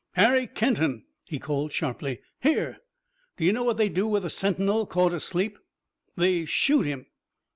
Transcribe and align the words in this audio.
"Harry 0.13 0.47
Kenton!" 0.47 1.03
he 1.25 1.37
called 1.37 1.71
sharply. 1.71 2.21
"Here!" 2.41 2.79
"Do 3.37 3.45
you 3.45 3.53
know 3.53 3.63
what 3.63 3.77
they 3.77 3.87
do 3.87 4.07
with 4.07 4.25
a 4.25 4.31
sentinel 4.31 4.87
caught 4.87 5.13
asleep?" 5.13 5.59
"They 6.17 6.43
shoot 6.45 6.81
him!" 6.87 7.05